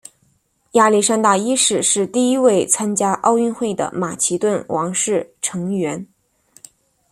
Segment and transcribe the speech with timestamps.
[0.71, 6.07] 亚历山大一世是第一位参加奥运会的马其顿王室成员。